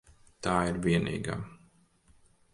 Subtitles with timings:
[0.47, 1.37] Tā ir vienīgā.